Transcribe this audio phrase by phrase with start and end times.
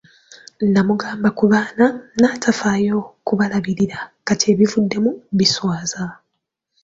[0.65, 1.85] Nnamugamba ku baana
[2.19, 6.03] n'atafaayo kubalabirira kati ebivuddemu biswaza.